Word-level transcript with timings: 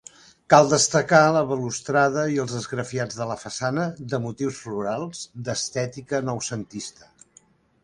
Cal 0.51 0.69
destacar 0.69 1.19
la 1.35 1.43
balustrada 1.51 2.23
i 2.37 2.39
els 2.45 2.55
esgrafiats 2.61 3.19
de 3.21 3.29
la 3.33 3.37
façana, 3.43 3.85
de 4.15 4.21
motius 4.25 4.59
florals, 4.65 5.23
d'estètica 5.51 6.25
noucentista. 6.33 7.13